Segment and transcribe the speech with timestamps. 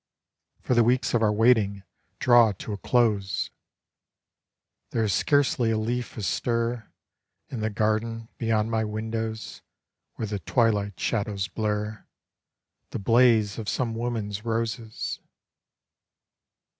[0.61, 1.83] For the weeks of our waiting
[2.17, 3.51] draw to a close....
[4.89, 6.91] There is scarcely a leaf astir
[7.49, 9.61] In the garden beyond my windows
[10.15, 12.03] where the twilight shadows blur
[12.89, 15.19] The blaze of some woman's roses....